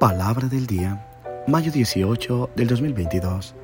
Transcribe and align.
Palabra 0.00 0.48
del 0.48 0.66
día, 0.66 1.06
mayo 1.46 1.70
18 1.70 2.52
del 2.56 2.68
2022, 2.68 3.54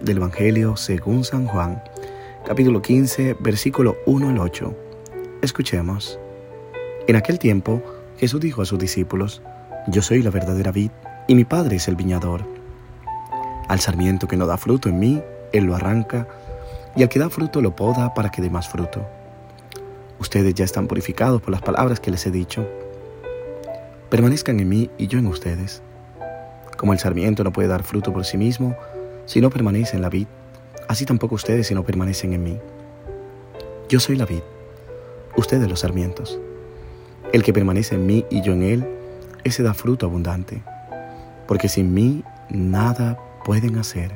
del 0.00 0.16
Evangelio 0.16 0.76
según 0.76 1.22
San 1.22 1.46
Juan, 1.46 1.80
capítulo 2.44 2.82
15, 2.82 3.36
versículo 3.38 3.96
1 4.04 4.30
al 4.30 4.38
8. 4.38 4.74
Escuchemos. 5.42 6.18
En 7.06 7.14
aquel 7.14 7.38
tiempo, 7.38 7.80
Jesús 8.18 8.40
dijo 8.40 8.62
a 8.62 8.64
sus 8.64 8.80
discípulos, 8.80 9.42
Yo 9.86 10.02
soy 10.02 10.22
la 10.22 10.30
verdadera 10.30 10.72
vid, 10.72 10.90
y 11.28 11.36
mi 11.36 11.44
Padre 11.44 11.76
es 11.76 11.86
el 11.86 11.94
viñador. 11.94 12.44
Al 13.68 13.78
sarmiento 13.78 14.26
que 14.26 14.36
no 14.36 14.46
da 14.46 14.56
fruto 14.56 14.88
en 14.88 14.98
mí, 14.98 15.22
Él 15.52 15.66
lo 15.66 15.76
arranca, 15.76 16.26
y 16.96 17.04
al 17.04 17.08
que 17.08 17.20
da 17.20 17.30
fruto 17.30 17.62
lo 17.62 17.76
poda 17.76 18.12
para 18.12 18.32
que 18.32 18.42
dé 18.42 18.50
más 18.50 18.68
fruto. 18.68 19.06
Ustedes 20.18 20.52
ya 20.52 20.64
están 20.64 20.88
purificados 20.88 21.40
por 21.40 21.52
las 21.52 21.62
palabras 21.62 22.00
que 22.00 22.10
les 22.10 22.26
he 22.26 22.32
dicho 22.32 22.66
permanezcan 24.10 24.58
en 24.58 24.68
mí 24.68 24.90
y 24.98 25.06
yo 25.06 25.20
en 25.20 25.28
ustedes. 25.28 25.82
Como 26.76 26.92
el 26.92 26.98
sarmiento 26.98 27.44
no 27.44 27.52
puede 27.52 27.68
dar 27.68 27.84
fruto 27.84 28.12
por 28.12 28.24
sí 28.24 28.36
mismo 28.36 28.76
si 29.24 29.40
no 29.40 29.50
permanece 29.50 29.94
en 29.94 30.02
la 30.02 30.08
vid, 30.08 30.26
así 30.88 31.04
tampoco 31.04 31.36
ustedes 31.36 31.68
si 31.68 31.74
no 31.74 31.84
permanecen 31.84 32.32
en 32.32 32.42
mí. 32.42 32.58
Yo 33.88 34.00
soy 34.00 34.16
la 34.16 34.26
vid, 34.26 34.42
ustedes 35.36 35.68
los 35.68 35.80
sarmientos. 35.80 36.40
El 37.32 37.44
que 37.44 37.52
permanece 37.52 37.94
en 37.94 38.06
mí 38.06 38.26
y 38.30 38.42
yo 38.42 38.52
en 38.52 38.64
él, 38.64 38.86
ese 39.44 39.62
da 39.62 39.74
fruto 39.74 40.06
abundante, 40.06 40.60
porque 41.46 41.68
sin 41.68 41.94
mí 41.94 42.24
nada 42.48 43.16
pueden 43.44 43.78
hacer. 43.78 44.10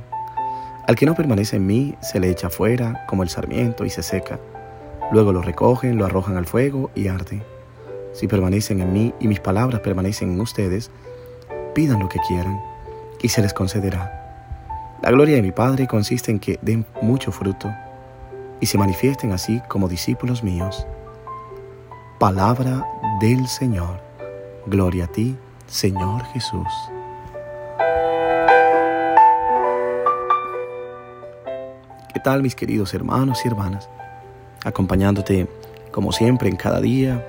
Al 0.88 0.96
que 0.96 1.06
no 1.06 1.14
permanece 1.14 1.56
en 1.56 1.66
mí 1.66 1.94
se 2.02 2.18
le 2.18 2.30
echa 2.30 2.50
fuera 2.50 3.06
como 3.06 3.22
el 3.22 3.28
sarmiento 3.28 3.84
y 3.84 3.90
se 3.90 4.02
seca. 4.02 4.40
Luego 5.12 5.32
lo 5.32 5.40
recogen, 5.40 5.96
lo 5.96 6.04
arrojan 6.04 6.36
al 6.36 6.46
fuego 6.46 6.90
y 6.96 7.06
arde. 7.06 7.53
Si 8.14 8.28
permanecen 8.28 8.80
en 8.80 8.92
mí 8.92 9.12
y 9.18 9.26
mis 9.26 9.40
palabras 9.40 9.80
permanecen 9.80 10.32
en 10.32 10.40
ustedes, 10.40 10.90
pidan 11.74 11.98
lo 11.98 12.08
que 12.08 12.20
quieran 12.20 12.62
y 13.20 13.28
se 13.28 13.42
les 13.42 13.52
concederá. 13.52 14.20
La 15.02 15.10
gloria 15.10 15.34
de 15.34 15.42
mi 15.42 15.50
Padre 15.50 15.88
consiste 15.88 16.30
en 16.30 16.38
que 16.38 16.58
den 16.62 16.86
mucho 17.02 17.32
fruto 17.32 17.68
y 18.60 18.66
se 18.66 18.78
manifiesten 18.78 19.32
así 19.32 19.60
como 19.68 19.88
discípulos 19.88 20.44
míos. 20.44 20.86
Palabra 22.20 22.86
del 23.20 23.48
Señor. 23.48 24.00
Gloria 24.66 25.04
a 25.04 25.08
ti, 25.08 25.36
Señor 25.66 26.24
Jesús. 26.26 26.68
¿Qué 32.12 32.20
tal 32.20 32.42
mis 32.42 32.54
queridos 32.54 32.94
hermanos 32.94 33.40
y 33.44 33.48
hermanas? 33.48 33.88
Acompañándote 34.64 35.48
como 35.90 36.12
siempre 36.12 36.48
en 36.48 36.56
cada 36.56 36.80
día 36.80 37.26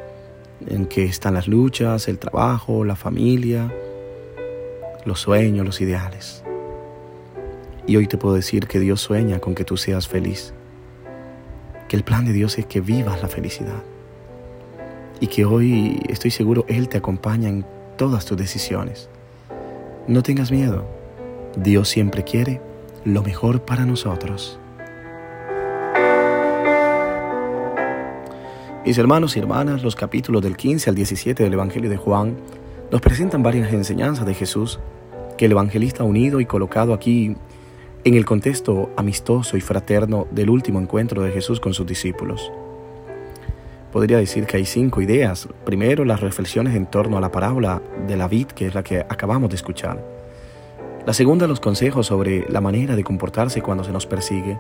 en 0.67 0.85
que 0.85 1.05
están 1.05 1.33
las 1.33 1.47
luchas, 1.47 2.07
el 2.07 2.19
trabajo, 2.19 2.83
la 2.85 2.95
familia, 2.95 3.73
los 5.05 5.19
sueños, 5.19 5.65
los 5.65 5.81
ideales. 5.81 6.43
Y 7.87 7.97
hoy 7.97 8.07
te 8.07 8.17
puedo 8.17 8.35
decir 8.35 8.67
que 8.67 8.79
Dios 8.79 9.01
sueña 9.01 9.39
con 9.39 9.55
que 9.55 9.63
tú 9.63 9.77
seas 9.77 10.07
feliz, 10.07 10.53
que 11.87 11.95
el 11.95 12.03
plan 12.03 12.25
de 12.25 12.33
Dios 12.33 12.57
es 12.57 12.65
que 12.65 12.81
vivas 12.81 13.21
la 13.21 13.27
felicidad 13.27 13.83
y 15.19 15.27
que 15.27 15.45
hoy 15.45 16.01
estoy 16.09 16.31
seguro 16.31 16.65
Él 16.67 16.89
te 16.89 16.97
acompaña 16.97 17.49
en 17.49 17.65
todas 17.97 18.25
tus 18.25 18.37
decisiones. 18.37 19.09
No 20.07 20.23
tengas 20.23 20.51
miedo, 20.51 20.85
Dios 21.57 21.89
siempre 21.89 22.23
quiere 22.23 22.61
lo 23.03 23.21
mejor 23.23 23.61
para 23.61 23.85
nosotros. 23.85 24.59
Mis 28.86 29.00
hermanos 29.00 29.36
y 29.36 29.39
hermanas, 29.39 29.81
los 29.81 29.95
capítulos 29.95 30.44
del 30.44 30.55
15 30.55 30.91
al 30.91 30.95
17 30.95 31.44
del 31.44 31.53
Evangelio 31.53 31.89
de 31.89 31.97
Juan 31.97 32.38
nos 32.91 33.02
presentan 33.02 33.41
varias 33.41 33.73
enseñanzas 33.73 34.28
de 34.28 34.36
Jesús 34.36 34.80
que 35.39 35.45
el 35.45 35.53
evangelista 35.53 36.03
unido 36.03 36.39
y 36.39 36.45
colocado 36.45 36.94
aquí 36.94 37.36
en 38.03 38.13
el 38.13 38.25
contexto 38.25 38.91
amistoso 38.95 39.57
y 39.57 39.62
fraterno 39.62 40.28
del 40.29 40.51
último 40.51 40.79
encuentro 40.79 41.24
de 41.24 41.31
Jesús 41.31 41.59
con 41.59 41.74
sus 41.74 41.88
discípulos. 41.88 42.51
Podría 43.91 44.19
decir 44.19 44.45
que 44.45 44.57
hay 44.57 44.66
cinco 44.66 45.01
ideas. 45.01 45.50
Primero, 45.66 46.06
las 46.06 46.22
reflexiones 46.22 46.75
en 46.75 46.85
torno 46.85 47.18
a 47.18 47.22
la 47.22 47.31
parábola 47.31 47.81
de 48.07 48.18
la 48.18 48.28
vid, 48.28 48.45
que 48.50 48.68
es 48.68 48.75
la 48.75 48.84
que 48.84 49.00
acabamos 49.00 49.50
de 49.50 49.56
escuchar. 49.56 50.06
La 51.07 51.13
segunda, 51.13 51.47
los 51.47 51.59
consejos 51.59 52.06
sobre 52.06 52.45
la 52.50 52.62
manera 52.62 52.95
de 52.95 53.03
comportarse 53.03 53.63
cuando 53.63 53.84
se 53.84 53.91
nos 53.91 54.06
persigue. 54.06 54.59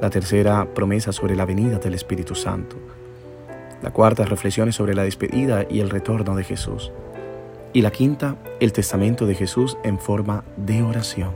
La 0.00 0.10
tercera, 0.10 0.74
promesa 0.74 1.12
sobre 1.12 1.36
la 1.36 1.44
venida 1.44 1.78
del 1.78 1.94
Espíritu 1.94 2.34
Santo. 2.34 2.76
La 3.82 3.92
cuarta, 3.92 4.24
reflexiones 4.24 4.74
sobre 4.74 4.94
la 4.94 5.04
despedida 5.04 5.64
y 5.68 5.80
el 5.80 5.90
retorno 5.90 6.34
de 6.34 6.42
Jesús. 6.42 6.92
Y 7.72 7.82
la 7.82 7.92
quinta, 7.92 8.36
el 8.58 8.72
testamento 8.72 9.24
de 9.26 9.36
Jesús 9.36 9.78
en 9.84 9.98
forma 9.98 10.44
de 10.56 10.82
oración. 10.82 11.32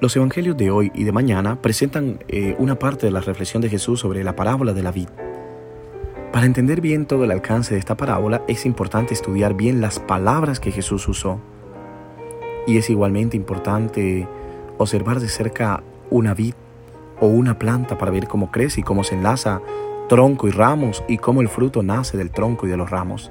Los 0.00 0.16
evangelios 0.16 0.56
de 0.56 0.70
hoy 0.70 0.92
y 0.94 1.04
de 1.04 1.12
mañana 1.12 1.60
presentan 1.60 2.20
eh, 2.28 2.54
una 2.58 2.78
parte 2.78 3.06
de 3.06 3.12
la 3.12 3.20
reflexión 3.20 3.60
de 3.60 3.68
Jesús 3.68 4.00
sobre 4.00 4.22
la 4.22 4.36
parábola 4.36 4.72
de 4.72 4.82
la 4.82 4.92
vid. 4.92 5.08
Para 6.32 6.46
entender 6.46 6.80
bien 6.80 7.04
todo 7.04 7.24
el 7.24 7.32
alcance 7.32 7.74
de 7.74 7.80
esta 7.80 7.96
parábola 7.96 8.42
es 8.46 8.64
importante 8.64 9.12
estudiar 9.12 9.54
bien 9.54 9.80
las 9.80 9.98
palabras 9.98 10.60
que 10.60 10.70
Jesús 10.70 11.08
usó. 11.08 11.40
Y 12.66 12.78
es 12.78 12.88
igualmente 12.90 13.36
importante 13.36 14.28
observar 14.78 15.18
de 15.18 15.28
cerca 15.28 15.82
una 16.10 16.34
vid 16.34 16.54
o 17.20 17.26
una 17.26 17.58
planta 17.58 17.98
para 17.98 18.10
ver 18.10 18.28
cómo 18.28 18.50
crece 18.50 18.80
y 18.80 18.84
cómo 18.84 19.04
se 19.04 19.14
enlaza 19.14 19.60
tronco 20.08 20.48
y 20.48 20.50
ramos 20.50 21.04
y 21.06 21.18
cómo 21.18 21.40
el 21.40 21.48
fruto 21.48 21.82
nace 21.82 22.16
del 22.16 22.30
tronco 22.30 22.66
y 22.66 22.70
de 22.70 22.76
los 22.76 22.90
ramos. 22.90 23.30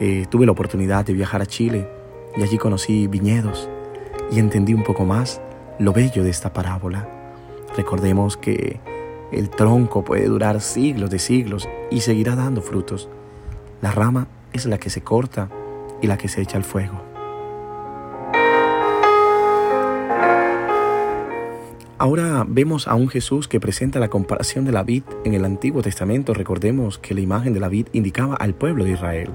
Eh, 0.00 0.26
tuve 0.28 0.46
la 0.46 0.52
oportunidad 0.52 1.04
de 1.04 1.14
viajar 1.14 1.40
a 1.40 1.46
Chile 1.46 1.88
y 2.36 2.42
allí 2.42 2.58
conocí 2.58 3.06
viñedos 3.06 3.68
y 4.30 4.38
entendí 4.38 4.74
un 4.74 4.84
poco 4.84 5.04
más 5.04 5.40
lo 5.78 5.92
bello 5.92 6.22
de 6.22 6.30
esta 6.30 6.52
parábola. 6.52 7.08
Recordemos 7.76 8.36
que 8.36 8.80
el 9.32 9.50
tronco 9.50 10.04
puede 10.04 10.26
durar 10.26 10.60
siglos 10.60 11.10
de 11.10 11.18
siglos 11.18 11.68
y 11.90 12.00
seguirá 12.00 12.36
dando 12.36 12.60
frutos. 12.60 13.08
La 13.80 13.90
rama 13.90 14.28
es 14.52 14.66
la 14.66 14.78
que 14.78 14.90
se 14.90 15.02
corta 15.02 15.48
y 16.00 16.06
la 16.06 16.16
que 16.18 16.28
se 16.28 16.42
echa 16.42 16.56
al 16.56 16.64
fuego. 16.64 17.13
Ahora 21.96 22.44
vemos 22.48 22.88
a 22.88 22.96
un 22.96 23.08
Jesús 23.08 23.46
que 23.46 23.60
presenta 23.60 24.00
la 24.00 24.08
comparación 24.08 24.64
de 24.64 24.72
la 24.72 24.82
vid 24.82 25.04
en 25.24 25.32
el 25.32 25.44
Antiguo 25.44 25.80
Testamento. 25.80 26.34
Recordemos 26.34 26.98
que 26.98 27.14
la 27.14 27.20
imagen 27.20 27.52
de 27.52 27.60
la 27.60 27.68
vid 27.68 27.86
indicaba 27.92 28.34
al 28.34 28.52
pueblo 28.52 28.82
de 28.82 28.90
Israel. 28.90 29.30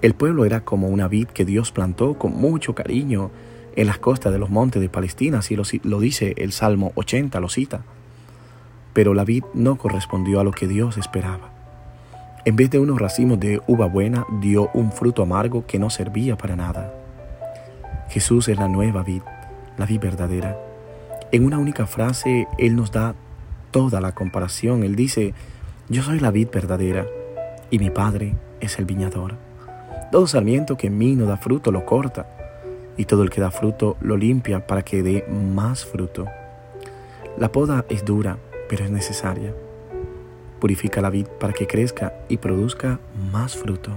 El 0.00 0.14
pueblo 0.14 0.46
era 0.46 0.64
como 0.64 0.88
una 0.88 1.08
vid 1.08 1.26
que 1.26 1.44
Dios 1.44 1.72
plantó 1.72 2.14
con 2.14 2.32
mucho 2.32 2.74
cariño 2.74 3.30
en 3.76 3.86
las 3.86 3.98
costas 3.98 4.32
de 4.32 4.38
los 4.38 4.48
montes 4.48 4.80
de 4.80 4.88
Palestina, 4.88 5.40
así 5.40 5.56
lo, 5.56 5.64
lo 5.82 6.00
dice 6.00 6.32
el 6.38 6.52
Salmo 6.52 6.92
80, 6.94 7.38
lo 7.38 7.50
cita. 7.50 7.82
Pero 8.94 9.12
la 9.12 9.24
vid 9.24 9.44
no 9.52 9.76
correspondió 9.76 10.40
a 10.40 10.44
lo 10.44 10.52
que 10.52 10.66
Dios 10.66 10.96
esperaba. 10.96 11.52
En 12.46 12.56
vez 12.56 12.70
de 12.70 12.78
unos 12.78 12.98
racimos 12.98 13.38
de 13.40 13.60
uva 13.66 13.86
buena, 13.86 14.26
dio 14.40 14.70
un 14.72 14.90
fruto 14.90 15.22
amargo 15.22 15.66
que 15.66 15.78
no 15.78 15.90
servía 15.90 16.38
para 16.38 16.56
nada. 16.56 16.94
Jesús 18.08 18.48
es 18.48 18.56
la 18.56 18.68
nueva 18.68 19.02
vid, 19.02 19.22
la 19.76 19.84
vid 19.84 20.00
verdadera 20.00 20.56
en 21.32 21.44
una 21.44 21.58
única 21.58 21.86
frase, 21.86 22.46
Él 22.58 22.76
nos 22.76 22.92
da 22.92 23.14
toda 23.70 24.00
la 24.00 24.12
comparación. 24.12 24.84
Él 24.84 24.96
dice, 24.96 25.34
yo 25.88 26.02
soy 26.02 26.20
la 26.20 26.30
vid 26.30 26.48
verdadera 26.52 27.06
y 27.70 27.78
mi 27.78 27.90
Padre 27.90 28.36
es 28.60 28.78
el 28.78 28.84
viñador. 28.84 29.34
Todo 30.12 30.26
sarmiento 30.26 30.76
que 30.76 30.86
en 30.86 30.98
mí 30.98 31.16
no 31.16 31.26
da 31.26 31.36
fruto 31.36 31.72
lo 31.72 31.84
corta 31.84 32.26
y 32.96 33.06
todo 33.06 33.22
el 33.22 33.30
que 33.30 33.40
da 33.40 33.50
fruto 33.50 33.96
lo 34.00 34.16
limpia 34.16 34.66
para 34.66 34.82
que 34.82 35.02
dé 35.02 35.26
más 35.28 35.84
fruto. 35.84 36.26
La 37.36 37.50
poda 37.50 37.84
es 37.88 38.04
dura, 38.04 38.38
pero 38.68 38.84
es 38.84 38.90
necesaria. 38.90 39.52
Purifica 40.60 41.00
la 41.00 41.10
vid 41.10 41.26
para 41.40 41.52
que 41.52 41.66
crezca 41.66 42.14
y 42.28 42.36
produzca 42.36 43.00
más 43.32 43.56
fruto. 43.56 43.90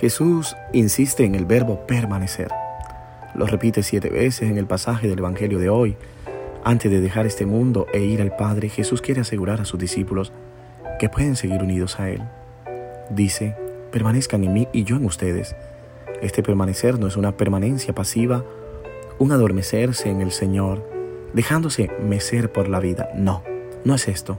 Jesús 0.00 0.56
insiste 0.72 1.24
en 1.24 1.34
el 1.34 1.44
verbo 1.44 1.86
permanecer. 1.86 2.48
Lo 3.34 3.44
repite 3.44 3.82
siete 3.82 4.08
veces 4.08 4.50
en 4.50 4.56
el 4.56 4.64
pasaje 4.64 5.08
del 5.08 5.18
Evangelio 5.18 5.58
de 5.58 5.68
hoy. 5.68 5.94
Antes 6.64 6.90
de 6.90 7.02
dejar 7.02 7.26
este 7.26 7.44
mundo 7.44 7.86
e 7.92 8.00
ir 8.00 8.22
al 8.22 8.34
Padre, 8.34 8.70
Jesús 8.70 9.02
quiere 9.02 9.20
asegurar 9.20 9.60
a 9.60 9.66
sus 9.66 9.78
discípulos 9.78 10.32
que 10.98 11.10
pueden 11.10 11.36
seguir 11.36 11.62
unidos 11.62 12.00
a 12.00 12.08
Él. 12.08 12.22
Dice, 13.10 13.54
permanezcan 13.92 14.42
en 14.42 14.54
mí 14.54 14.68
y 14.72 14.84
yo 14.84 14.96
en 14.96 15.04
ustedes. 15.04 15.54
Este 16.22 16.42
permanecer 16.42 16.98
no 16.98 17.06
es 17.06 17.18
una 17.18 17.36
permanencia 17.36 17.94
pasiva, 17.94 18.42
un 19.18 19.32
adormecerse 19.32 20.08
en 20.08 20.22
el 20.22 20.32
Señor, 20.32 20.82
dejándose 21.34 21.90
mecer 22.02 22.50
por 22.50 22.68
la 22.68 22.80
vida. 22.80 23.10
No, 23.14 23.42
no 23.84 23.96
es 23.96 24.08
esto. 24.08 24.38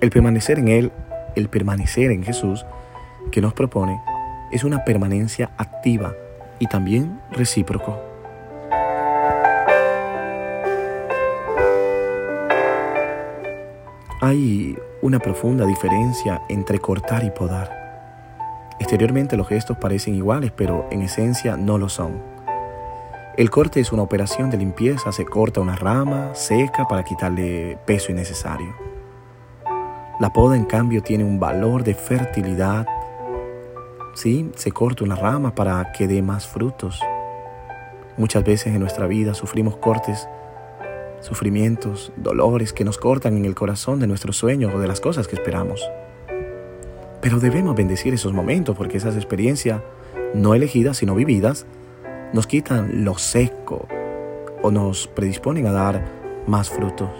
El 0.00 0.10
permanecer 0.10 0.58
en 0.58 0.66
Él, 0.66 0.90
el 1.36 1.48
permanecer 1.48 2.10
en 2.10 2.24
Jesús, 2.24 2.66
que 3.30 3.40
nos 3.40 3.52
propone, 3.52 4.00
es 4.50 4.64
una 4.64 4.84
permanencia 4.84 5.50
activa 5.56 6.14
y 6.58 6.66
también 6.66 7.20
recíproco. 7.30 7.98
Hay 14.20 14.76
una 15.02 15.18
profunda 15.18 15.64
diferencia 15.64 16.42
entre 16.48 16.78
cortar 16.78 17.24
y 17.24 17.30
podar. 17.30 17.70
Exteriormente 18.78 19.36
los 19.36 19.48
gestos 19.48 19.78
parecen 19.78 20.14
iguales, 20.14 20.52
pero 20.54 20.86
en 20.90 21.02
esencia 21.02 21.56
no 21.56 21.78
lo 21.78 21.88
son. 21.88 22.20
El 23.36 23.48
corte 23.48 23.80
es 23.80 23.92
una 23.92 24.02
operación 24.02 24.50
de 24.50 24.58
limpieza, 24.58 25.12
se 25.12 25.24
corta 25.24 25.60
una 25.60 25.76
rama 25.76 26.34
seca 26.34 26.86
para 26.86 27.04
quitarle 27.04 27.78
peso 27.86 28.12
innecesario. 28.12 28.74
La 30.18 30.30
poda 30.34 30.56
en 30.56 30.66
cambio 30.66 31.02
tiene 31.02 31.24
un 31.24 31.40
valor 31.40 31.82
de 31.82 31.94
fertilidad. 31.94 32.86
Sí, 34.14 34.50
se 34.56 34.72
corta 34.72 35.04
una 35.04 35.16
rama 35.16 35.54
para 35.54 35.92
que 35.92 36.08
dé 36.08 36.22
más 36.22 36.46
frutos. 36.46 37.00
Muchas 38.16 38.44
veces 38.44 38.68
en 38.68 38.80
nuestra 38.80 39.06
vida 39.06 39.34
sufrimos 39.34 39.76
cortes 39.76 40.28
sufrimientos, 41.20 42.12
dolores 42.16 42.72
que 42.72 42.84
nos 42.84 42.98
cortan 42.98 43.36
en 43.36 43.44
el 43.44 43.54
corazón 43.54 44.00
de 44.00 44.06
nuestros 44.06 44.36
sueños 44.36 44.72
o 44.74 44.80
de 44.80 44.88
las 44.88 45.00
cosas 45.00 45.28
que 45.28 45.36
esperamos. 45.36 45.80
Pero 47.20 47.38
debemos 47.38 47.76
bendecir 47.76 48.14
esos 48.14 48.32
momentos 48.32 48.76
porque 48.76 48.96
esas 48.96 49.16
experiencias, 49.16 49.82
no 50.34 50.54
elegidas 50.54 50.96
sino 50.96 51.14
vividas, 51.14 51.66
nos 52.32 52.46
quitan 52.46 53.04
lo 53.04 53.18
seco 53.18 53.86
o 54.62 54.70
nos 54.70 55.06
predisponen 55.08 55.66
a 55.66 55.72
dar 55.72 56.04
más 56.46 56.70
frutos. 56.70 57.10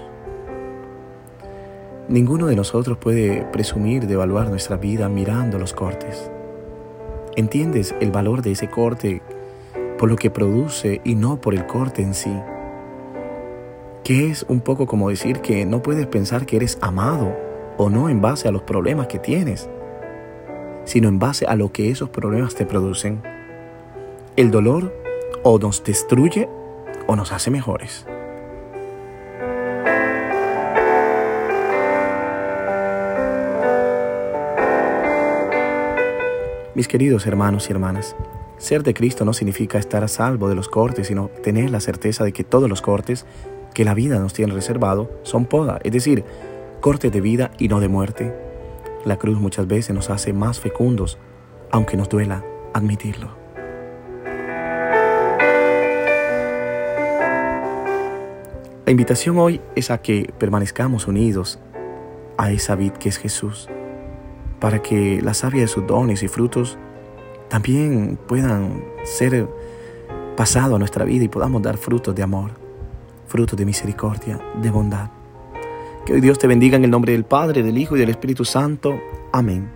Ninguno 2.08 2.46
de 2.46 2.56
nosotros 2.56 2.98
puede 2.98 3.42
presumir 3.52 4.06
de 4.06 4.14
evaluar 4.14 4.48
nuestra 4.48 4.76
vida 4.76 5.08
mirando 5.08 5.58
los 5.58 5.72
cortes. 5.72 6.30
¿Entiendes 7.36 7.94
el 8.00 8.10
valor 8.10 8.42
de 8.42 8.52
ese 8.52 8.68
corte 8.68 9.22
por 9.98 10.08
lo 10.08 10.16
que 10.16 10.30
produce 10.30 11.00
y 11.04 11.14
no 11.14 11.40
por 11.40 11.54
el 11.54 11.66
corte 11.66 12.02
en 12.02 12.14
sí? 12.14 12.32
que 14.10 14.28
es 14.28 14.44
un 14.48 14.60
poco 14.60 14.86
como 14.86 15.10
decir 15.10 15.40
que 15.40 15.64
no 15.66 15.82
puedes 15.82 16.06
pensar 16.06 16.46
que 16.46 16.56
eres 16.56 16.78
amado 16.80 17.36
o 17.76 17.90
no 17.90 18.08
en 18.08 18.20
base 18.20 18.48
a 18.48 18.50
los 18.50 18.62
problemas 18.62 19.06
que 19.06 19.20
tienes, 19.20 19.68
sino 20.84 21.08
en 21.08 21.20
base 21.20 21.46
a 21.46 21.54
lo 21.54 21.72
que 21.72 21.90
esos 21.90 22.08
problemas 22.08 22.56
te 22.56 22.66
producen. 22.66 23.22
El 24.36 24.50
dolor 24.50 24.92
o 25.44 25.58
nos 25.60 25.84
destruye 25.84 26.48
o 27.06 27.14
nos 27.14 27.30
hace 27.30 27.52
mejores. 27.52 28.06
Mis 36.80 36.88
queridos 36.88 37.26
hermanos 37.26 37.68
y 37.68 37.72
hermanas, 37.72 38.16
ser 38.56 38.82
de 38.82 38.94
Cristo 38.94 39.26
no 39.26 39.34
significa 39.34 39.76
estar 39.76 40.02
a 40.02 40.08
salvo 40.08 40.48
de 40.48 40.54
los 40.54 40.70
cortes, 40.70 41.08
sino 41.08 41.28
tener 41.42 41.68
la 41.68 41.78
certeza 41.78 42.24
de 42.24 42.32
que 42.32 42.42
todos 42.42 42.70
los 42.70 42.80
cortes 42.80 43.26
que 43.74 43.84
la 43.84 43.92
vida 43.92 44.18
nos 44.18 44.32
tiene 44.32 44.54
reservado 44.54 45.10
son 45.22 45.44
poda, 45.44 45.78
es 45.84 45.92
decir, 45.92 46.24
cortes 46.80 47.12
de 47.12 47.20
vida 47.20 47.50
y 47.58 47.68
no 47.68 47.80
de 47.80 47.88
muerte. 47.88 48.34
La 49.04 49.18
cruz 49.18 49.38
muchas 49.38 49.66
veces 49.66 49.94
nos 49.94 50.08
hace 50.08 50.32
más 50.32 50.58
fecundos, 50.58 51.18
aunque 51.70 51.98
nos 51.98 52.08
duela 52.08 52.46
admitirlo. 52.72 53.28
La 58.86 58.90
invitación 58.90 59.36
hoy 59.36 59.60
es 59.76 59.90
a 59.90 60.00
que 60.00 60.32
permanezcamos 60.38 61.06
unidos 61.06 61.58
a 62.38 62.50
esa 62.50 62.74
vid 62.74 62.92
que 62.92 63.10
es 63.10 63.18
Jesús, 63.18 63.68
para 64.60 64.82
que 64.82 65.20
la 65.22 65.34
savia 65.34 65.62
de 65.62 65.68
sus 65.68 65.86
dones 65.86 66.22
y 66.22 66.28
frutos 66.28 66.78
también 67.48 68.18
puedan 68.28 68.84
ser 69.04 69.48
pasado 70.36 70.76
a 70.76 70.78
nuestra 70.78 71.04
vida 71.04 71.24
y 71.24 71.28
podamos 71.28 71.62
dar 71.62 71.76
frutos 71.76 72.14
de 72.14 72.22
amor 72.22 72.60
fruto 73.30 73.54
de 73.54 73.64
misericordia, 73.64 74.40
de 74.60 74.70
bondad. 74.70 75.08
Que 76.04 76.14
hoy 76.14 76.20
Dios 76.20 76.38
te 76.38 76.48
bendiga 76.48 76.76
en 76.76 76.82
el 76.82 76.90
nombre 76.90 77.12
del 77.12 77.24
Padre, 77.24 77.62
del 77.62 77.78
Hijo 77.78 77.96
y 77.96 78.00
del 78.00 78.10
Espíritu 78.10 78.44
Santo. 78.44 78.98
Amén. 79.32 79.70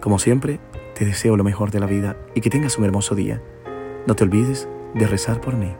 Como 0.00 0.18
siempre, 0.18 0.58
te 0.94 1.04
deseo 1.04 1.36
lo 1.36 1.44
mejor 1.44 1.70
de 1.70 1.80
la 1.80 1.86
vida 1.86 2.16
y 2.34 2.40
que 2.40 2.48
tengas 2.48 2.78
un 2.78 2.86
hermoso 2.86 3.14
día. 3.14 3.42
No 4.06 4.16
te 4.16 4.24
olvides 4.24 4.66
de 4.94 5.06
rezar 5.06 5.42
por 5.42 5.56
mí. 5.56 5.74